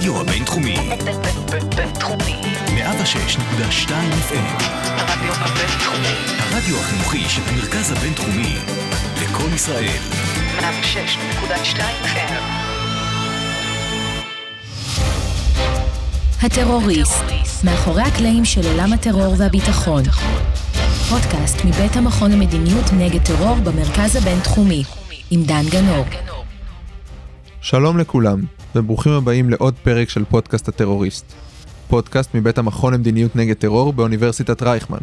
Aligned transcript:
הרדיו 0.00 0.20
הבינתחומי. 0.20 0.76
בינתחומי. 1.76 2.36
106.2 2.66 3.90
FM. 4.30 4.62
הרדיו 4.96 5.32
הבינתחומי. 5.32 6.14
הרדיו 6.38 6.76
החינוכי 6.80 7.28
של 7.28 7.42
המרכז 7.46 7.92
הבינתחומי. 7.92 8.56
לקום 9.22 9.54
ישראל. 9.54 9.98
106.2 10.58 11.80
FM. 12.04 12.32
הטרוריסט, 16.42 17.24
מאחורי 17.64 18.02
הקלעים 18.02 18.44
של 18.44 18.66
עולם 18.66 18.92
הטרור 18.92 19.34
והביטחון. 19.38 20.02
פודקאסט 21.08 21.64
מבית 21.64 21.96
המכון 21.96 22.32
למדיניות 22.32 22.92
נגד 22.98 23.22
טרור 23.22 23.54
במרכז 23.54 24.16
הבינתחומי, 24.16 24.82
עם 25.30 25.42
דן 25.42 25.64
גנור. 25.70 26.04
שלום 27.60 27.98
לכולם, 27.98 28.59
וברוכים 28.74 29.12
הבאים 29.12 29.50
לעוד 29.50 29.74
פרק 29.82 30.08
של 30.08 30.24
פודקאסט 30.24 30.68
הטרוריסט. 30.68 31.34
פודקאסט 31.88 32.34
מבית 32.34 32.58
המכון 32.58 32.94
למדיניות 32.94 33.36
נגד 33.36 33.56
טרור 33.56 33.92
באוניברסיטת 33.92 34.62
רייכמן. 34.62 34.98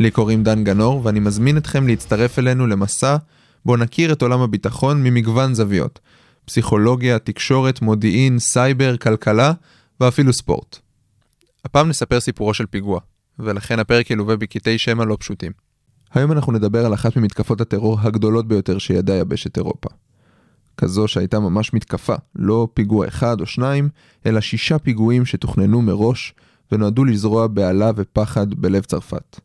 לי 0.00 0.10
קוראים 0.10 0.42
דן 0.42 0.64
גנור, 0.64 1.00
ואני 1.04 1.20
מזמין 1.20 1.56
אתכם 1.56 1.86
להצטרף 1.86 2.38
אלינו 2.38 2.66
למסע 2.66 3.16
בו 3.64 3.76
נכיר 3.76 4.12
את 4.12 4.22
עולם 4.22 4.40
הביטחון 4.40 5.02
ממגוון 5.02 5.54
זוויות. 5.54 5.98
פסיכולוגיה, 6.44 7.18
תקשורת, 7.18 7.82
מודיעין, 7.82 8.38
סייבר, 8.38 8.96
כלכלה 8.96 9.52
ואפילו 10.00 10.32
ספורט. 10.32 10.78
הפעם 11.64 11.88
נספר 11.88 12.20
סיפורו 12.20 12.54
של 12.54 12.66
פיגוע, 12.66 13.00
ולכן 13.38 13.78
הפרק 13.78 14.10
ילווה 14.10 14.36
בקטעי 14.36 14.78
שמע 14.78 15.04
לא 15.04 15.16
פשוטים. 15.20 15.52
היום 16.14 16.32
אנחנו 16.32 16.52
נדבר 16.52 16.86
על 16.86 16.94
אחת 16.94 17.16
ממתקפות 17.16 17.60
הטרור 17.60 18.00
הגדולות 18.00 18.48
ביותר 18.48 18.78
שידעה 18.78 19.16
יבשת 19.16 19.56
אירופה. 19.56 19.88
כזו 20.78 21.08
שהייתה 21.08 21.40
ממש 21.40 21.74
מתקפה, 21.74 22.14
לא 22.36 22.68
פיגוע 22.74 23.08
אחד 23.08 23.40
או 23.40 23.46
שניים, 23.46 23.88
אלא 24.26 24.40
שישה 24.40 24.78
פיגועים 24.78 25.24
שתוכננו 25.24 25.82
מראש 25.82 26.34
ונועדו 26.72 27.04
לזרוע 27.04 27.46
בהלה 27.46 27.90
ופחד 27.96 28.54
בלב 28.54 28.84
צרפת. 28.84 29.40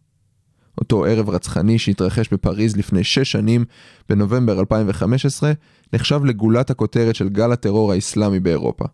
אותו 0.77 1.05
ערב 1.05 1.29
רצחני 1.29 1.79
שהתרחש 1.79 2.29
בפריז 2.33 2.77
לפני 2.77 3.03
שש 3.03 3.31
שנים, 3.31 3.65
בנובמבר 4.09 4.59
2015, 4.59 5.51
נחשב 5.93 6.25
לגולת 6.25 6.69
הכותרת 6.69 7.15
של 7.15 7.29
גל 7.29 7.51
הטרור 7.51 7.91
האסלאמי 7.91 8.39
באירופה. 8.39 8.85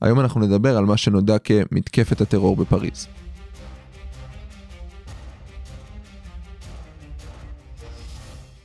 היום 0.00 0.20
אנחנו 0.20 0.40
נדבר 0.40 0.76
על 0.76 0.84
מה 0.84 0.96
שנודע 0.96 1.38
כמתקפת 1.38 2.20
הטרור 2.20 2.56
בפריז. 2.56 3.06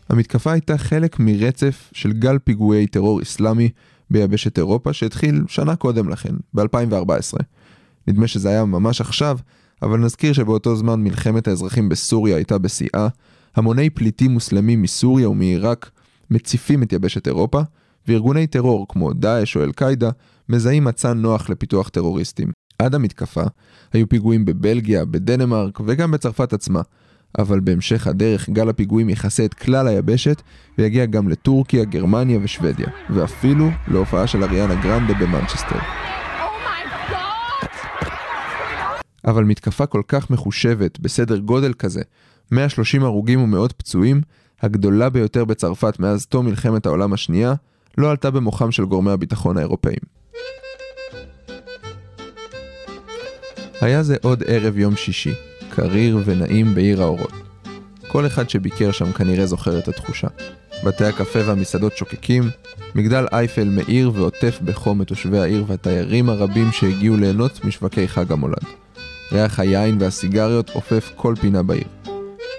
המתקפה 0.09 0.51
הייתה 0.51 0.77
חלק 0.77 1.19
מרצף 1.19 1.89
של 1.93 2.13
גל 2.13 2.39
פיגועי 2.39 2.87
טרור 2.87 3.21
אסלאמי 3.21 3.69
ביבשת 4.09 4.57
אירופה 4.57 4.93
שהתחיל 4.93 5.43
שנה 5.47 5.75
קודם 5.75 6.09
לכן, 6.09 6.33
ב-2014. 6.53 7.37
נדמה 8.07 8.27
שזה 8.27 8.49
היה 8.49 8.65
ממש 8.65 9.01
עכשיו, 9.01 9.37
אבל 9.81 9.99
נזכיר 9.99 10.33
שבאותו 10.33 10.75
זמן 10.75 11.03
מלחמת 11.03 11.47
האזרחים 11.47 11.89
בסוריה 11.89 12.35
הייתה 12.35 12.57
בשיאה, 12.57 13.07
המוני 13.55 13.89
פליטים 13.89 14.31
מוסלמים 14.31 14.81
מסוריה 14.81 15.29
ומעיראק 15.29 15.91
מציפים 16.29 16.83
את 16.83 16.93
יבשת 16.93 17.27
אירופה, 17.27 17.61
וארגוני 18.07 18.47
טרור 18.47 18.85
כמו 18.89 19.13
דאעש 19.13 19.55
או 19.55 19.63
אל-קאעידה 19.63 20.09
מזהים 20.49 20.83
מצע 20.83 21.13
נוח 21.13 21.49
לפיתוח 21.49 21.89
טרוריסטים. 21.89 22.51
עד 22.79 22.95
המתקפה 22.95 23.43
היו 23.93 24.09
פיגועים 24.09 24.45
בבלגיה, 24.45 25.05
בדנמרק 25.05 25.79
וגם 25.85 26.11
בצרפת 26.11 26.53
עצמה, 26.53 26.81
אבל 27.39 27.59
בהמשך 27.59 28.07
הדרך 28.07 28.49
גל 28.49 28.69
הפיגועים 28.69 29.09
יכסה 29.09 29.45
את 29.45 29.53
כלל 29.53 29.87
היבשת 29.87 30.41
ויגיע 30.77 31.05
גם 31.05 31.29
לטורקיה, 31.29 31.83
גרמניה 31.83 32.39
ושוודיה, 32.43 32.87
ואפילו 33.09 33.69
להופעה 33.87 34.27
של 34.27 34.43
אריאנה 34.43 34.75
גרנדה 34.83 35.13
במנצ'סטר. 35.13 35.79
אבל 39.25 39.43
מתקפה 39.43 39.85
כל 39.85 40.01
כך 40.07 40.29
מחושבת, 40.29 40.99
בסדר 40.99 41.37
גודל 41.37 41.73
כזה, 41.73 42.01
130 42.51 43.03
הרוגים 43.03 43.41
ומאות 43.41 43.71
פצועים, 43.71 44.21
הגדולה 44.61 45.09
ביותר 45.09 45.45
בצרפת 45.45 45.99
מאז 45.99 46.25
תום 46.25 46.45
מלחמת 46.45 46.85
העולם 46.85 47.13
השנייה, 47.13 47.53
לא 47.97 48.11
עלתה 48.11 48.31
במוחם 48.31 48.71
של 48.71 48.85
גורמי 48.85 49.11
הביטחון 49.11 49.57
האירופאים. 49.57 50.23
היה 53.81 54.03
זה 54.03 54.15
עוד 54.21 54.43
ערב 54.47 54.77
יום 54.77 54.95
שישי, 54.95 55.33
קריר 55.75 56.19
ונעים 56.25 56.75
בעיר 56.75 57.01
האורות. 57.01 57.33
כל 58.07 58.25
אחד 58.25 58.49
שביקר 58.49 58.91
שם 58.91 59.11
כנראה 59.11 59.45
זוכר 59.45 59.79
את 59.79 59.87
התחושה. 59.87 60.27
בתי 60.83 61.05
הקפה 61.05 61.39
והמסעדות 61.45 61.97
שוקקים, 61.97 62.49
מגדל 62.95 63.25
אייפל 63.31 63.69
מאיר 63.69 64.11
ועוטף 64.13 64.59
בחום 64.65 65.01
את 65.01 65.07
תושבי 65.07 65.39
העיר 65.39 65.63
והתיירים 65.67 66.29
הרבים 66.29 66.71
שהגיעו 66.71 67.17
ליהנות 67.17 67.65
משווקי 67.65 68.07
חג 68.07 68.31
המולד. 68.31 68.63
ריח 69.31 69.59
היין 69.59 69.97
והסיגריות 69.99 70.69
אפף 70.69 71.11
כל 71.15 71.35
פינה 71.41 71.63
בעיר. 71.63 71.87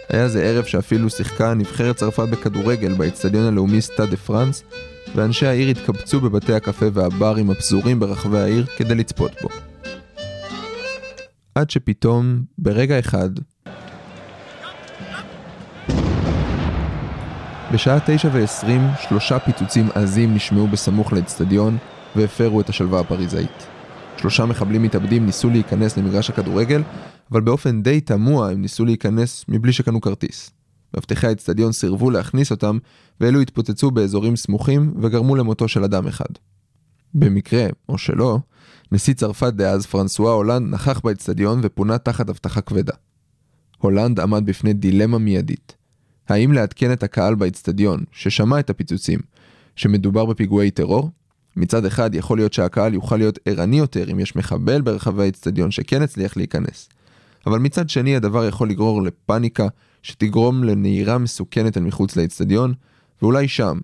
היה 0.08 0.28
זה 0.28 0.44
ערב 0.44 0.64
שאפילו 0.64 1.10
שיחקה 1.10 1.54
נבחרת 1.54 1.96
צרפת 1.96 2.28
בכדורגל 2.28 2.92
באצטדיון 2.92 3.44
הלאומי 3.44 3.80
סטאד 3.80 4.10
דה 4.10 4.16
פרנס, 4.16 4.62
ואנשי 5.14 5.46
העיר 5.46 5.68
התקבצו 5.68 6.20
בבתי 6.20 6.54
הקפה 6.54 6.86
והברים 6.92 7.50
הפזורים 7.50 8.00
ברחבי 8.00 8.38
העיר 8.38 8.66
כדי 8.76 8.94
לצפות 8.94 9.32
בו. 9.42 9.48
עד 11.54 11.70
שפתאום, 11.70 12.42
ברגע 12.58 12.98
אחד, 12.98 13.30
בשעה 17.74 17.98
תשע 18.06 18.28
ועשרים, 18.32 18.80
שלושה 19.08 19.38
פיצוצים 19.38 19.88
עזים 19.94 20.34
נשמעו 20.34 20.66
בסמוך 20.66 21.12
לאצטדיון 21.12 21.76
והפרו 22.16 22.60
את 22.60 22.68
השלווה 22.68 23.00
הפריזאית. 23.00 23.66
שלושה 24.16 24.46
מחבלים 24.46 24.82
מתאבדים 24.82 25.26
ניסו 25.26 25.50
להיכנס 25.50 25.96
למגרש 25.96 26.30
הכדורגל, 26.30 26.82
אבל 27.30 27.40
באופן 27.40 27.82
די 27.82 28.00
תמוה 28.00 28.50
הם 28.50 28.62
ניסו 28.62 28.84
להיכנס 28.84 29.44
מבלי 29.48 29.72
שקנו 29.72 30.00
כרטיס. 30.00 30.50
מאבטחי 30.94 31.26
האצטדיון 31.26 31.72
סירבו 31.72 32.10
להכניס 32.10 32.50
אותם, 32.50 32.78
ואלו 33.20 33.40
התפוצצו 33.40 33.90
באזורים 33.90 34.36
סמוכים 34.36 34.94
וגרמו 35.02 35.36
למותו 35.36 35.68
של 35.68 35.84
אדם 35.84 36.06
אחד. 36.06 36.30
במקרה, 37.14 37.66
או 37.88 37.98
שלא, 37.98 38.38
נשיא 38.92 39.14
צרפת 39.14 39.52
דאז 39.52 39.86
פרנסואה 39.86 40.32
הולנד 40.32 40.74
נכח 40.74 41.00
באצטדיון 41.04 41.60
ופונה 41.62 41.98
תחת 41.98 42.28
אבטחה 42.28 42.60
כבדה. 42.60 42.94
הולנד 43.78 44.20
עמד 44.20 44.46
בפני 44.46 44.72
דילמה 44.72 45.18
מיידית. 45.18 45.76
האם 46.28 46.52
לעדכן 46.52 46.92
את 46.92 47.02
הקהל 47.02 47.34
באצטדיון, 47.34 48.04
ששמע 48.12 48.60
את 48.60 48.70
הפיצוצים, 48.70 49.20
שמדובר 49.76 50.24
בפיגועי 50.24 50.70
טרור? 50.70 51.10
מצד 51.56 51.84
אחד 51.84 52.14
יכול 52.14 52.38
להיות 52.38 52.52
שהקהל 52.52 52.94
יוכל 52.94 53.16
להיות 53.16 53.38
ערני 53.44 53.78
יותר 53.78 54.10
אם 54.12 54.20
יש 54.20 54.36
מחבל 54.36 54.80
ברחבי 54.80 55.22
האצטדיון 55.22 55.70
שכן 55.70 56.02
הצליח 56.02 56.36
להיכנס. 56.36 56.88
אבל 57.46 57.58
מצד 57.58 57.90
שני 57.90 58.16
הדבר 58.16 58.44
יכול 58.44 58.70
לגרור 58.70 59.02
לפאניקה 59.02 59.66
שתגרום 60.02 60.64
לנהירה 60.64 61.18
מסוכנת 61.18 61.76
אל 61.76 61.82
מחוץ 61.82 62.16
לאצטדיון, 62.16 62.74
ואולי 63.22 63.48
שם, 63.48 63.78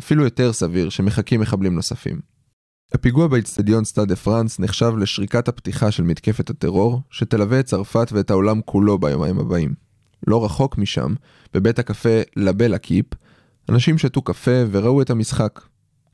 אפילו 0.00 0.24
יותר 0.24 0.52
סביר 0.52 0.88
שמחכים 0.88 1.40
מחבלים 1.40 1.74
נוספים. 1.74 2.35
הפיגוע 2.92 3.28
באצטדיון 3.28 3.84
סטאד 3.84 4.08
דה 4.08 4.16
פרנס 4.16 4.58
נחשב 4.58 4.92
לשריקת 4.96 5.48
הפתיחה 5.48 5.90
של 5.90 6.02
מתקפת 6.02 6.50
הטרור, 6.50 7.00
שתלווה 7.10 7.60
את 7.60 7.64
צרפת 7.64 8.08
ואת 8.12 8.30
העולם 8.30 8.60
כולו 8.64 8.98
ביומיים 8.98 9.38
הבאים. 9.38 9.74
לא 10.26 10.44
רחוק 10.44 10.78
משם, 10.78 11.14
בבית 11.54 11.78
הקפה 11.78 12.20
La 12.36 12.47
Belle 12.47 12.74
Équipe, 12.74 13.06
אנשים 13.68 13.98
שתו 13.98 14.22
קפה 14.22 14.50
וראו 14.70 15.02
את 15.02 15.10
המשחק. 15.10 15.60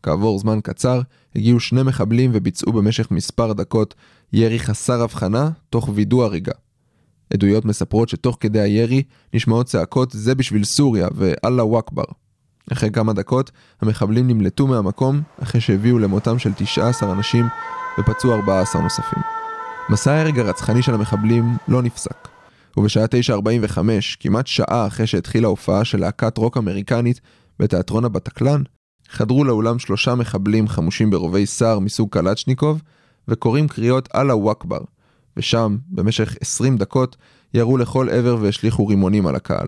כעבור 0.03 0.38
זמן 0.38 0.60
קצר, 0.62 1.00
הגיעו 1.37 1.60
שני 1.60 1.83
מחבלים 1.83 2.31
וביצעו 2.34 2.72
במשך 2.72 3.10
מספר 3.10 3.53
דקות 3.53 3.94
ירי 4.33 4.59
חסר 4.59 5.03
הבחנה, 5.03 5.50
תוך 5.71 5.91
וידוא 5.94 6.25
הריגה. 6.25 6.53
עדויות 7.33 7.65
מספרות 7.65 8.09
שתוך 8.09 8.37
כדי 8.41 8.60
הירי 8.60 9.03
נשמעות 9.34 9.66
צעקות 9.66 10.10
זה 10.10 10.34
בשביל 10.34 10.65
סוריה 10.65 11.09
ואללה 11.15 11.62
אכבר. 11.78 12.04
אחרי 12.72 12.90
כמה 12.90 13.12
דקות, 13.12 13.50
המחבלים 13.80 14.28
נמלטו 14.28 14.66
מהמקום, 14.66 15.20
אחרי 15.42 15.60
שהביאו 15.60 15.98
למותם 15.98 16.38
של 16.38 16.53
19 16.56 17.12
אנשים 17.12 17.47
ופצעו 18.00 18.34
14 18.34 18.82
נוספים. 18.82 19.22
מסע 19.88 20.12
ההרג 20.12 20.38
הרצחני 20.38 20.82
של 20.82 20.94
המחבלים 20.94 21.56
לא 21.68 21.82
נפסק, 21.82 22.28
ובשעה 22.76 23.04
9:45, 23.04 23.78
כמעט 24.20 24.47
שעה 24.47 24.86
אחרי 24.86 25.06
שהתחילה 25.06 25.48
הופעה 25.48 25.84
של 25.84 26.00
להקת 26.00 26.38
רוק 26.38 26.56
אמריקנית 26.56 27.20
בתיאטרון 27.59 28.04
הבטקלן, 28.04 28.62
חדרו 29.08 29.44
לאולם 29.44 29.78
שלושה 29.78 30.15
מחבלים 30.15 30.68
חמושים 30.68 31.10
ברובי 31.10 31.47
שר 31.47 31.78
מסוג 31.78 32.08
קלצ'ניקוב, 32.10 32.82
וקוראים 33.28 33.68
קריאות 33.68 34.08
אללה 34.15 34.34
אכבר, 34.53 34.80
ושם, 35.36 35.76
במשך 35.88 36.36
20 36.41 36.76
דקות, 36.76 37.16
ירו 37.54 37.76
לכל 37.76 38.08
עבר 38.08 38.36
והשליכו 38.41 38.86
רימונים 38.86 39.26
על 39.26 39.34
הקהל. 39.34 39.66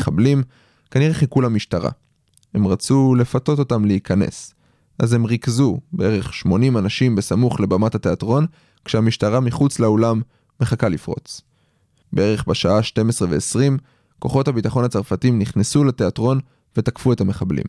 המחבלים 0.00 0.42
כנראה 0.90 1.14
חיכו 1.14 1.40
למשטרה. 1.40 1.90
הם 2.54 2.66
רצו 2.66 3.14
לפתות 3.14 3.58
אותם 3.58 3.84
להיכנס. 3.84 4.54
אז 4.98 5.12
הם 5.12 5.24
ריכזו 5.24 5.80
בערך 5.92 6.34
80 6.34 6.76
אנשים 6.76 7.16
בסמוך 7.16 7.60
לבמת 7.60 7.94
התיאטרון, 7.94 8.46
כשהמשטרה 8.84 9.40
מחוץ 9.40 9.78
לאולם 9.78 10.20
מחכה 10.60 10.88
לפרוץ. 10.88 11.40
בערך 12.12 12.44
בשעה 12.48 12.82
12 12.82 13.28
ו-20, 13.30 13.80
כוחות 14.18 14.48
הביטחון 14.48 14.84
הצרפתים 14.84 15.38
נכנסו 15.38 15.84
לתיאטרון 15.84 16.40
ותקפו 16.76 17.12
את 17.12 17.20
המחבלים. 17.20 17.64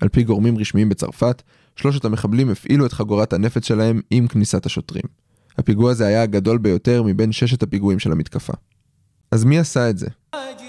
על 0.00 0.08
פי 0.08 0.22
גורמים 0.22 0.58
רשמיים 0.58 0.88
בצרפת, 0.88 1.42
שלושת 1.76 2.04
המחבלים 2.04 2.50
הפעילו 2.50 2.86
את 2.86 2.92
חגורת 2.92 3.32
הנפץ 3.32 3.64
שלהם 3.64 4.00
עם 4.10 4.28
כניסת 4.28 4.66
השוטרים. 4.66 5.04
הפיגוע 5.58 5.90
הזה 5.90 6.06
היה 6.06 6.22
הגדול 6.22 6.58
ביותר 6.58 7.02
מבין 7.02 7.32
ששת 7.32 7.62
הפיגועים 7.62 7.98
של 7.98 8.12
המתקפה. 8.12 8.52
אז 9.30 9.44
מי 9.44 9.58
עשה 9.58 9.90
את 9.90 9.98
זה? 9.98 10.06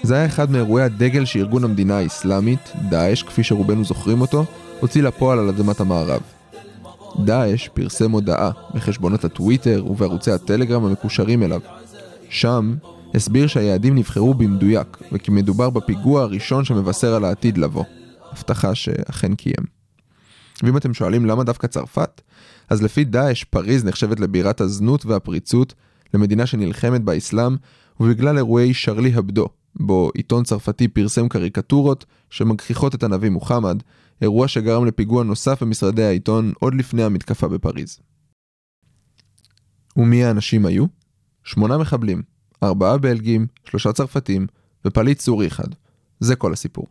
זה 0.02 0.14
היה 0.14 0.26
אחד 0.26 0.50
מאירועי 0.50 0.84
הדגל 0.84 1.24
שארגון 1.24 1.64
המדינה 1.64 1.98
האסלאמית, 1.98 2.72
דאעש, 2.88 3.22
כפי 3.22 3.42
שרובנו 3.42 3.84
זוכרים 3.84 4.20
אותו, 4.20 4.44
הוציא 4.80 5.02
לפועל 5.02 5.38
על 5.38 5.48
אדמת 5.48 5.80
המערב. 5.80 6.20
דאעש 7.24 7.68
פרסם 7.68 8.10
הודעה 8.10 8.50
בחשבונות 8.74 9.24
הטוויטר 9.24 9.84
ובערוצי 9.86 10.30
הטלגרם 10.30 10.84
המקושרים 10.84 11.42
אליו. 11.42 11.60
שם 12.28 12.74
הסביר 13.14 13.46
שהיעדים 13.46 13.94
נבחרו 13.94 14.34
במדויק, 14.34 14.98
וכי 15.12 15.30
מדובר 15.30 15.70
בפיגוע 15.70 16.22
הראשון 16.22 16.64
שמבשר 16.64 17.14
על 17.14 17.24
העתיד 17.24 17.58
לבוא. 17.58 17.84
הבטחה 18.32 18.74
שאכן 18.74 19.34
קיים. 19.34 19.80
ואם 20.62 20.76
אתם 20.76 20.94
שואלים 20.94 21.26
למה 21.26 21.44
דווקא 21.44 21.66
צרפת, 21.66 22.20
אז 22.68 22.82
לפי 22.82 23.04
דאעש 23.04 23.44
פריז 23.44 23.84
נחשבת 23.84 24.20
לבירת 24.20 24.60
הזנות 24.60 25.06
והפריצות, 25.06 25.74
למדינה 26.14 26.46
שנלחמת 26.46 27.00
באסלאם, 27.00 27.56
ובגלל 28.00 28.36
אירועי 28.36 28.74
שרלי 28.74 29.14
הבדו, 29.14 29.48
בו 29.80 30.10
עיתון 30.14 30.44
צרפתי 30.44 30.88
פרסם 30.88 31.28
קריקטורות 31.28 32.04
שמגחיכות 32.30 32.94
את 32.94 33.02
הנביא 33.02 33.30
מוחמד, 33.30 33.82
אירוע 34.22 34.48
שגרם 34.48 34.86
לפיגוע 34.86 35.24
נוסף 35.24 35.62
במשרדי 35.62 36.04
העיתון 36.04 36.52
עוד 36.60 36.74
לפני 36.74 37.02
המתקפה 37.02 37.48
בפריז. 37.48 37.98
ומי 39.96 40.24
האנשים 40.24 40.66
היו? 40.66 40.84
שמונה 41.44 41.78
מחבלים, 41.78 42.22
ארבעה 42.62 42.98
בלגים, 42.98 43.46
שלושה 43.64 43.92
צרפתים 43.92 44.46
ופליט 44.84 45.20
סורי 45.20 45.46
אחד. 45.46 45.68
זה 46.20 46.36
כל 46.36 46.52
הסיפור. 46.52 46.86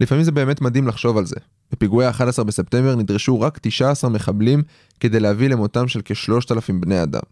לפעמים 0.00 0.24
זה 0.24 0.32
באמת 0.32 0.60
מדהים 0.60 0.88
לחשוב 0.88 1.18
על 1.18 1.26
זה. 1.26 1.36
בפיגועי 1.72 2.06
ה-11 2.06 2.44
בספטמבר 2.44 2.96
נדרשו 2.96 3.40
רק 3.40 3.58
19 3.58 4.10
מחבלים 4.10 4.62
כדי 5.00 5.20
להביא 5.20 5.48
למותם 5.48 5.88
של 5.88 6.00
כ-3,000 6.04 6.72
בני 6.80 7.02
אדם. 7.02 7.22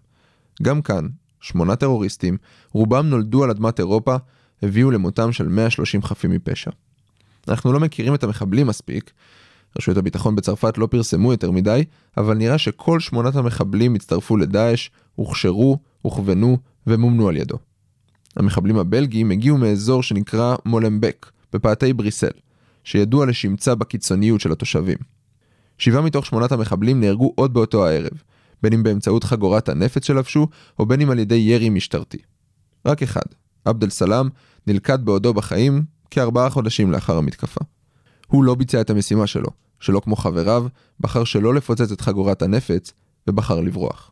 גם 0.63 0.83
כאן, 0.83 1.07
שמונה 1.41 1.77
טרוריסטים, 1.77 2.37
רובם 2.73 3.07
נולדו 3.07 3.45
על 3.45 3.51
אדמת 3.51 3.79
אירופה, 3.79 4.17
הביאו 4.63 4.91
למותם 4.91 5.33
של 5.33 5.49
130 5.49 6.03
חפים 6.03 6.31
מפשע. 6.31 6.71
אנחנו 7.49 7.73
לא 7.73 7.81
מכירים 7.81 8.15
את 8.15 8.25
המחבלים 8.25 8.67
מספיק, 8.67 9.13
רשויות 9.79 9.99
הביטחון 9.99 10.37
בצרפת 10.37 10.79
לא 10.79 10.87
פרסמו 10.87 11.33
יותר 11.33 11.51
מדי, 11.51 11.85
אבל 12.17 12.35
נראה 12.35 12.59
שכל 12.59 13.01
שמונת 13.01 13.37
המחבלים 13.37 13.95
הצטרפו 13.95 14.37
לדאעש, 14.37 14.91
הוכשרו, 15.15 15.79
הוכוונו 16.03 16.59
ומומנו 16.87 17.29
על 17.29 17.37
ידו. 17.37 17.59
המחבלים 18.37 18.79
הבלגים 18.79 19.31
הגיעו 19.31 19.59
מאזור 19.59 20.03
שנקרא 20.03 20.57
מולמבק, 20.65 21.31
בפאתי 21.53 21.93
בריסל, 21.93 22.31
שידוע 22.85 23.27
לשמצה 23.27 23.75
בקיצוניות 23.75 24.41
של 24.41 24.53
התושבים. 24.53 24.99
שבעה 25.79 26.03
מתוך 26.03 26.27
שמונת 26.27 26.53
המחבלים 26.53 27.01
נהרגו 27.01 27.33
עוד 27.35 27.55
באותו 27.55 27.87
הערב, 27.87 28.23
בין 28.63 28.73
אם 28.73 28.83
באמצעות 28.83 29.25
חגורת 29.25 29.69
הנפץ 29.69 30.07
שלבשו, 30.07 30.49
או 30.79 30.87
בין 30.87 31.01
אם 31.01 31.11
על 31.11 31.19
ידי 31.19 31.35
ירי 31.35 31.69
משטרתי. 31.69 32.19
רק 32.87 33.03
אחד, 33.03 33.27
עבד 33.67 33.83
אל 33.83 33.91
סלאם, 33.91 34.29
נלכד 34.67 35.05
בעודו 35.05 35.35
בחיים 35.35 35.85
כארבעה 36.11 36.51
חודשים 36.51 36.93
לאחר 36.93 37.17
המתקפה. 37.17 37.61
הוא 38.27 38.45
לא 38.45 38.55
ביצע 38.55 38.81
את 38.81 38.91
המשימה 38.91 39.27
שלו, 39.27 39.49
שלא 39.81 40.01
כמו 40.01 40.17
חבריו, 40.17 40.67
בחר 41.01 41.25
שלא 41.25 41.55
לפוצץ 41.55 41.93
את 41.93 42.01
חגורת 42.01 42.43
הנפץ, 42.43 42.93
ובחר 43.29 43.61
לברוח. 43.61 44.11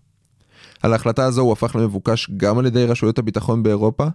על 0.82 0.92
ההחלטה 0.92 1.24
הזו 1.24 1.40
הוא 1.40 1.52
הפך 1.52 1.76
למבוקש 1.76 2.30
גם 2.36 2.58
על 2.58 2.66
ידי 2.66 2.86
רשויות 2.86 3.18
הביטחון 3.18 3.62
באירופה, 3.62 4.06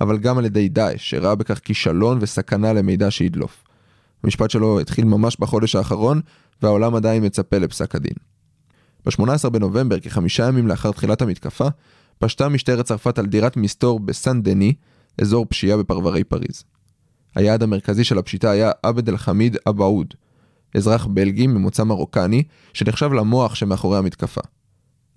אבל 0.00 0.18
גם 0.18 0.38
על 0.38 0.44
ידי 0.44 0.68
דאעש, 0.68 1.10
שראה 1.10 1.34
בכך 1.34 1.58
כישלון 1.58 2.18
וסכנה 2.20 2.72
למידע 2.72 3.10
שידלוף. 3.10 3.64
המשפט 4.24 4.50
שלו 4.50 4.80
התחיל 4.80 5.04
ממש 5.04 5.36
בחודש 5.40 5.76
האחרון, 5.76 6.20
והעולם 6.62 6.94
עדיין 6.94 7.24
מצפה 7.24 7.58
לפסק 7.58 7.94
הדין. 7.94 8.14
ב-18 9.06 9.48
בנובמבר, 9.48 10.00
כחמישה 10.00 10.48
ימים 10.48 10.68
לאחר 10.68 10.92
תחילת 10.92 11.22
המתקפה, 11.22 11.68
פשטה 12.18 12.48
משטרת 12.48 12.84
צרפת 12.84 13.18
על 13.18 13.26
דירת 13.26 13.56
מסתור 13.56 14.00
בסן 14.00 14.42
דני, 14.42 14.74
אזור 15.20 15.46
פשיעה 15.48 15.76
בפרברי 15.76 16.24
פריז. 16.24 16.64
היעד 17.34 17.62
המרכזי 17.62 18.04
של 18.04 18.18
הפשיטה 18.18 18.50
היה 18.50 18.70
עבד 18.82 19.08
אל-חמיד 19.08 19.56
אבעוד, 19.68 20.14
אזרח 20.74 21.06
בלגי 21.06 21.46
ממוצא 21.46 21.84
מרוקני, 21.84 22.42
שנחשב 22.72 23.12
למוח 23.12 23.54
שמאחורי 23.54 23.98
המתקפה. 23.98 24.40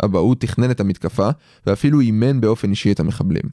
אבעוד 0.05 0.37
תכנן 0.37 0.71
את 0.71 0.79
המתקפה, 0.79 1.29
ואפילו 1.65 1.99
אימן 1.99 2.41
באופן 2.41 2.69
אישי 2.69 2.91
את 2.91 2.99
המחבלים. 2.99 3.43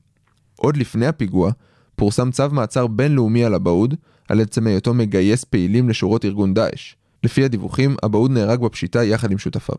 עוד 0.56 0.76
לפני 0.76 1.06
הפיגוע, 1.06 1.50
פורסם 1.96 2.30
צו 2.30 2.44
מעצר 2.52 2.86
בינלאומי 2.86 3.44
על 3.44 3.54
אבעוד, 3.54 3.94
על 4.28 4.40
עצם 4.40 4.66
היותו 4.66 4.94
מגייס 4.94 5.44
פעילים 5.44 5.88
לשורות 5.88 6.24
ארגון 6.24 6.54
דאעש. 6.54 6.94
לפי 7.24 7.44
הדיווחים, 7.44 7.96
אבעוד 8.04 8.30
נהרג 8.30 8.60
בפשיטה 8.60 9.04
יחד 9.04 9.32
עם 9.32 9.38
שותפיו. 9.38 9.76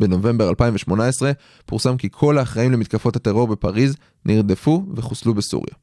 בנובמבר 0.00 0.48
2018 0.48 1.32
פורסם 1.66 1.96
כי 1.96 2.08
כל 2.12 2.38
האחראים 2.38 2.72
למתקפות 2.72 3.16
הטרור 3.16 3.48
בפריז 3.48 3.96
נרדפו 4.24 4.86
וחוסלו 4.94 5.34
בסוריה. 5.34 5.74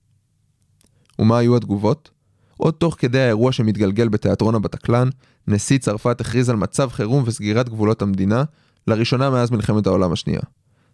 ומה 1.20 1.38
היו 1.38 1.56
התגובות? 1.58 2.12
עוד 2.58 2.74
תוך 2.74 2.96
כדי 3.00 3.20
האירוע 3.20 3.52
שמתגלגל 3.52 4.10
בתיאטרון 4.10 4.56
הבטקלן, 4.56 5.10
נשיא 5.48 5.78
צרפת 5.78 6.22
הכריז 6.22 6.50
על 6.50 6.56
מצב 6.56 6.90
חירום 6.90 7.24
וסגירת 7.26 7.70
גבולות 7.70 8.02
המדינה, 8.02 8.44
לראשונה 8.88 9.30
מאז 9.30 9.52
מלחמת 9.52 9.88
העולם 9.88 10.12
השנייה. 10.12 10.42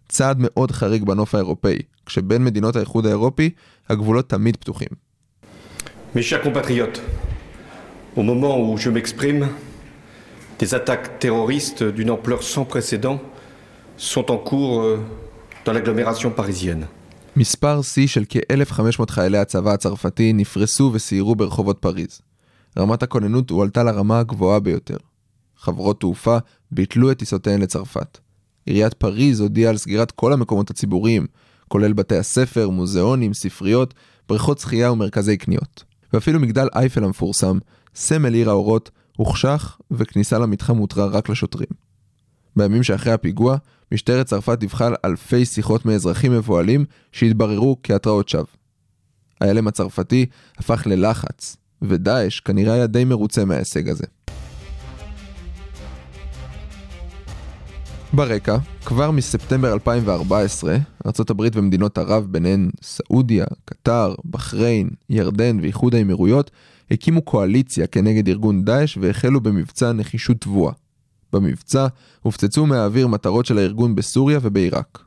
צעד 0.08 0.36
מאוד 0.40 0.70
חריג 0.70 1.04
בנוף 1.04 1.34
האירופאי, 1.34 1.78
כשבין 2.06 2.44
מדינות 2.44 2.76
האיחוד 2.76 3.06
האירופי 3.06 3.50
הגבולות 3.88 4.28
תמיד 4.28 4.56
פתוחים. 4.56 4.88
Mes 6.14 6.20
chers 6.20 6.42
compatriotes, 6.44 7.00
au 8.16 8.22
moment 8.22 8.54
où 8.58 8.76
je 8.76 8.90
m'exprime, 8.90 9.44
des 10.62 10.74
attaques 10.74 11.18
terroristes 11.18 11.82
d'une 11.96 12.10
ampleur 12.16 12.40
sans 12.52 12.64
précédent 12.72 13.18
sont 13.96 14.26
en 14.30 14.38
cours 14.48 14.74
euh, 14.80 15.00
dans 15.64 15.72
l'agglomération 15.72 16.30
parisienne. 16.30 16.86
מספר 17.36 17.82
שיא 17.82 18.06
של 18.06 18.24
כ-1,500 18.28 19.10
חיילי 19.10 19.38
הצבא 19.38 19.72
הצרפתי 19.72 20.32
נפרסו 20.32 20.90
וסיירו 20.92 21.34
ברחובות 21.34 21.78
פריז. 21.78 22.20
רמת 22.78 23.02
הכוננות 23.02 23.50
הועלתה 23.50 23.82
לרמה 23.82 24.18
הגבוהה 24.18 24.60
ביותר. 24.60 24.96
חברות 25.56 26.00
תעופה 26.00 26.38
ביטלו 26.70 27.10
את 27.10 27.18
טיסותיהן 27.18 27.60
לצרפת. 27.60 28.18
עיריית 28.66 28.94
פריז 28.94 29.40
הודיעה 29.40 29.70
על 29.70 29.76
סגירת 29.76 30.10
כל 30.10 30.32
המקומות 30.32 30.70
הציבוריים, 30.70 31.26
כולל 31.68 31.92
בתי 31.92 32.16
הספר, 32.16 32.68
מוזיאונים, 32.68 33.34
ספריות, 33.34 33.94
בריכות 34.28 34.58
שחייה 34.58 34.92
ומרכזי 34.92 35.36
קניות. 35.36 35.84
ואפילו 36.12 36.40
מגדל 36.40 36.68
אייפל 36.74 37.04
המפורסם, 37.04 37.58
סמל 37.94 38.34
עיר 38.34 38.50
האורות, 38.50 38.90
הוחשך 39.22 39.78
וכניסה 39.90 40.38
למתחם 40.38 40.76
הותרה 40.76 41.06
רק 41.06 41.28
לשוטרים. 41.28 41.68
בימים 42.56 42.82
שאחרי 42.82 43.12
הפיגוע, 43.12 43.56
משטרת 43.92 44.26
צרפת 44.26 44.58
דיווחה 44.58 44.86
על 44.86 44.94
אלפי 45.04 45.44
שיחות 45.44 45.86
מאזרחים 45.86 46.32
מבוהלים 46.32 46.84
שהתבררו 47.12 47.76
כהתראות 47.82 48.28
שווא. 48.28 48.44
ההלם 49.40 49.68
הצרפתי 49.68 50.26
הפך 50.58 50.86
ללחץ, 50.86 51.56
ודאעש 51.82 52.40
כנראה 52.40 52.74
היה 52.74 52.86
די 52.86 53.04
מרוצה 53.04 53.44
מההישג 53.44 53.88
הזה. 53.88 54.04
ברקע, 58.12 58.56
כבר 58.84 59.10
מספטמבר 59.10 59.72
2014, 59.72 60.76
ארה"ב 61.06 61.42
ומדינות 61.54 61.98
ערב, 61.98 62.26
ביניהן 62.30 62.70
סעודיה, 62.82 63.44
קטר, 63.64 64.14
בחריין, 64.30 64.90
ירדן 65.10 65.58
ואיחוד 65.60 65.94
האמירויות, 65.94 66.50
הקימו 66.92 67.22
קואליציה 67.22 67.86
כנגד 67.86 68.28
ארגון 68.28 68.64
דאעש 68.64 68.98
והחלו 69.00 69.40
במבצע 69.40 69.92
נחישות 69.92 70.40
תבואה. 70.40 70.72
במבצע 71.32 71.86
הופצצו 72.22 72.66
מהאוויר 72.66 73.06
מטרות 73.06 73.46
של 73.46 73.58
הארגון 73.58 73.94
בסוריה 73.94 74.38
ובעיראק. 74.42 75.04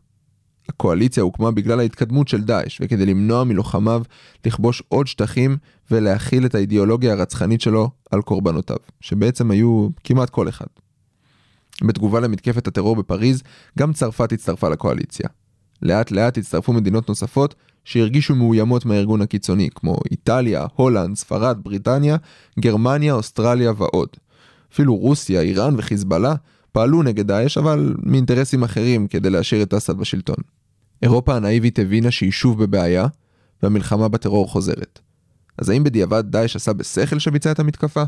הקואליציה 0.70 1.24
הוקמה 1.24 1.51
בגלל 1.51 1.80
ההתקדמות 1.80 2.27
של 2.27 2.42
דאעש 2.42 2.82
וכדי 2.82 3.06
למנוע 3.06 3.44
מלוחמיו 3.44 4.04
לכבוש 4.46 4.84
עוד 4.88 5.08
שטחים 5.08 5.58
ולהכיל 5.92 6.46
את 6.46 6.56
האידיאולוגיה 6.56 7.13
הרצחנית 7.13 7.62
שלו 7.62 7.89
על 8.12 8.22
קורבנותיו, 8.22 8.77
שבעצם 9.01 9.51
היו 9.51 9.88
כמעט 10.04 10.30
כל 10.30 10.50
אחד. 10.50 10.65
בתגובה 11.84 12.20
למתקפת 12.20 12.68
הטרור 12.68 12.96
בפריז, 12.96 13.44
גם 13.80 13.94
צרפת 13.94 14.32
הצטרפה 14.32 14.70
לקואליציה. 14.70 15.30
לאט 15.82 16.12
לאט 16.12 16.38
הצטרפו 16.38 16.74
מדינות 16.74 17.10
נוספות 17.10 17.55
שהרגישו 17.84 18.36
מאוימות 18.36 18.86
מהארגון 18.86 19.22
הקיצוני, 19.22 19.70
כמו 19.75 19.98
איטליה, 20.12 20.65
הולנד, 20.75 21.17
ספרד, 21.17 21.58
בריטניה, 21.63 22.17
גרמניה, 22.60 23.13
אוסטרליה 23.13 23.72
ועוד. 23.77 24.10
אפילו 24.74 24.96
רוסיה, 24.96 25.41
איראן 25.41 25.75
וחיזבאללה 25.77 26.36
פעלו 26.72 27.03
נגד 27.03 27.27
דאעש, 27.27 27.58
אבל 27.58 27.96
מאינטרסים 28.03 28.63
אחרים 28.63 29.08
כדי 29.08 29.29
להשאיר 29.29 29.63
את 29.63 29.74
אסד 29.74 29.98
בשלטון. 29.98 30.36
אירופה 31.01 31.36
הנאיבית 31.36 31.79
הבינה 31.79 32.12
שהיא 32.12 32.32
שוב 32.32 32.63
בבעיה, 32.63 33.08
והמלחמה 33.63 34.08
בטרור 34.08 34.48
חוזרת. 34.48 35.00
אז 35.58 35.70
האם 35.70 35.84
בדיעבד 35.84 36.24
דאעש 36.27 36.55
עשה 36.55 36.74
בשכל 36.74 37.20
שביצע 37.20 37.51
את 37.51 37.60
המתקפה? 37.60 38.03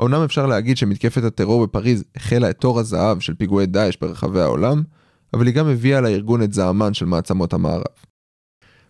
אמנם 0.00 0.22
אפשר 0.22 0.46
להגיד 0.46 0.76
שמתקפת 0.76 1.24
הטרור 1.24 1.66
בפריז 1.66 2.04
החלה 2.16 2.50
את 2.50 2.60
תור 2.60 2.80
הזהב 2.80 3.20
של 3.20 3.34
פיגועי 3.34 3.66
דאעש 3.66 3.96
ברחבי 4.00 4.40
העולם, 4.40 4.82
אבל 5.34 5.46
היא 5.46 5.54
גם 5.54 5.68
הביאה 5.68 6.00
לארגון 6.00 6.42
את 6.42 6.52
זעמן 6.52 6.94
של 6.94 7.04
מעצמות 7.04 7.52
המערב. 7.52 7.84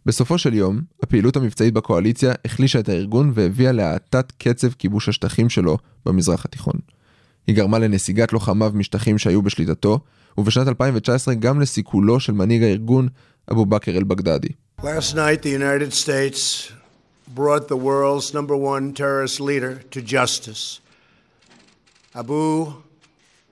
בסופו 0.07 0.39
של 0.39 0.55
יום, 0.55 0.81
הפעילות 1.03 1.37
המבצעית 1.37 1.75
בקואליציה 1.75 2.33
החלישה 2.45 2.81
את 2.81 2.89
הארגון 2.89 3.33
והביאה 3.35 3.73
להאטת 3.73 4.33
קצב 4.39 4.73
כיבוש 4.73 5.09
השטחים 5.09 5.49
שלו 5.49 5.79
במזרח 6.07 6.45
התיכון. 6.45 6.75
היא 7.47 7.57
גרמה 7.57 7.79
לנסיגת 7.79 8.33
לוחמיו 8.33 8.73
משטחים 8.75 9.19
שהיו 9.19 9.43
בשליטתו, 9.43 10.01
ובשנת 10.39 10.69
2019 10.69 11.35
גם 11.35 11.61
לסיכולו 11.61 12.21
של 12.21 12.33
מנהיג 12.33 12.63
הארגון, 12.63 13.09
אבו 13.51 13.67
בכר 13.67 13.97
אל-בגדדי. 13.97 14.49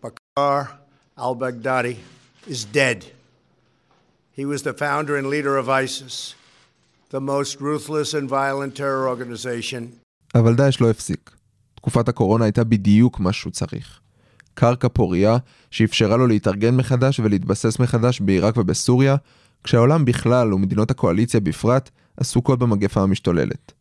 Bakr 0.07 0.67
al 1.17 1.35
Baghdadi 1.35 1.97
is 2.49 2.65
dead. 2.65 2.99
He 4.39 4.45
was 4.45 4.63
the 4.63 4.75
founder 4.83 5.17
and 5.17 5.27
leader 5.35 5.57
of 5.57 5.69
ISIS, 5.69 6.35
the 7.11 7.21
most 7.21 7.61
ruthless 7.61 8.15
and 8.15 8.29
violent 8.29 8.77
terror 8.77 9.09
organization. 9.09 9.83
אבל 10.35 10.55
דאעש 10.55 10.81
לא 10.81 10.91
הפסיק. 10.91 11.31
תקופת 11.75 12.09
הקורונה 12.09 12.45
הייתה 12.45 12.65
בדיוק 12.65 13.21
מה 13.21 13.33
שהוא 13.33 13.53
צריך. 13.53 14.01
קרקע 14.55 14.89
פוריה 14.89 15.37
שאפשרה 15.71 16.17
לו 16.17 16.27
להתארגן 16.27 16.77
מחדש 16.77 17.21
ולהתבסס 17.21 17.79
מחדש 17.79 18.21
בעיראק 18.21 18.57
ובסוריה, 18.57 19.17
כשהעולם 19.65 20.05
בכלל 20.05 20.55
ומדינות 20.55 20.91
הקואליציה 20.91 21.41
בפרט 21.41 21.91
עסוקות 22.17 22.59
במגפה 22.59 23.01
המשתוללת. 23.03 23.73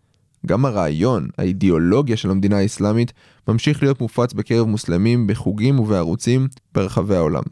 גם 0.45 0.65
הרעיון, 0.65 1.27
האידיאולוגיה 1.38 2.17
של 2.17 2.31
המדינה 2.31 2.57
האסלאמית, 2.57 3.13
ממשיך 3.48 3.84
להיות 3.84 4.01
מופץ 4.01 4.34
בקרב 4.34 4.67
מוסלמים 4.67 5.27
בחוגים 5.27 5.79
ובערוצים 5.79 6.48
ברחבי 6.74 7.15
העולם. 7.15 7.43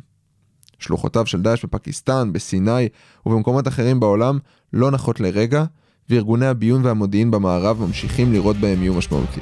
שלוחותיו 0.83 1.25
של 1.25 1.41
דאעש 1.41 1.65
בפקיסטן, 1.65 2.33
בסיני 2.33 2.89
ובמקומות 3.25 3.67
אחרים 3.67 3.99
בעולם 3.99 4.39
לא 4.73 4.91
נחות 4.91 5.19
לרגע, 5.19 5.63
וארגוני 6.09 6.45
הביון 6.45 6.85
והמודיעין 6.85 7.31
במערב 7.31 7.81
ממשיכים 7.81 8.33
לראות 8.33 8.57
בהם 8.57 8.81
איום 8.81 8.97
משמעותי. 8.97 9.39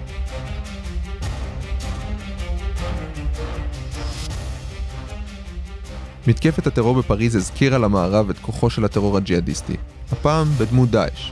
מתקפת 6.27 6.67
הטרור 6.67 6.95
בפריז 6.95 7.35
הזכירה 7.35 7.77
למערב 7.77 8.29
את 8.29 8.39
כוחו 8.39 8.69
של 8.69 8.85
הטרור 8.85 9.17
הג'יהאדיסטי, 9.17 9.75
הפעם 10.11 10.47
בדמות 10.57 10.89
דאעש. 10.89 11.31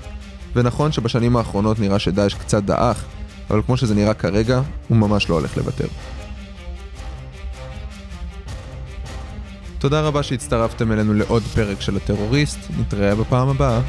ונכון 0.56 0.92
שבשנים 0.92 1.38
האחרונות 1.38 1.80
נראה 1.80 2.00
שדאעש 2.00 2.34
קצת 2.34 2.64
דעך, 2.64 3.06
אבל 3.50 3.62
כמו 3.62 3.78
שזה 3.78 3.96
נראה 3.96 4.14
כרגע, 4.14 4.62
הוא 4.88 4.98
ממש 4.98 5.30
לא 5.30 5.36
הולך 5.36 5.58
לוותר. 5.58 5.88
תודה 9.80 10.02
רבה 10.02 10.24
שהצטרפתם 10.24 10.92
אלינו 10.92 11.14
לעוד 11.14 11.44
פרק 11.44 11.82
של 11.82 11.98
הטרוריסט, 11.98 12.60
נתראה 12.80 13.16
בפעם 13.16 13.50
הבאה. 13.50 13.82